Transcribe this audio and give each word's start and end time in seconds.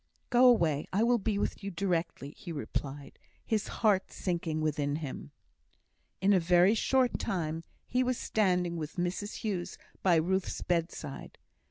"Go 0.31 0.45
away, 0.47 0.87
I 0.91 1.03
will 1.03 1.19
be 1.19 1.37
with 1.37 1.63
you 1.63 1.69
directly!" 1.69 2.31
he 2.31 2.51
replied, 2.51 3.19
his 3.45 3.67
heart 3.67 4.11
sinking 4.11 4.59
within 4.59 4.95
him. 4.95 5.29
In 6.21 6.33
a 6.33 6.39
very 6.39 6.73
short 6.73 7.19
time 7.19 7.63
he 7.85 8.01
was 8.03 8.17
standing 8.17 8.77
with 8.77 8.95
Mrs 8.95 9.41
Hughes 9.41 9.77
by 10.01 10.15
Ruth's 10.15 10.63
bedside. 10.63 11.37